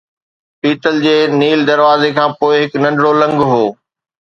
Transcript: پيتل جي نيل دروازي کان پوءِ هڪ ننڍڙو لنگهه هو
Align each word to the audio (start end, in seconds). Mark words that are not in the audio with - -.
پيتل 0.61 0.97
جي 1.03 1.13
نيل 1.41 1.61
دروازي 1.69 2.09
کان 2.17 2.29
پوءِ 2.39 2.57
هڪ 2.65 2.73
ننڍڙو 2.83 3.11
لنگهه 3.21 3.55
هو 3.55 3.65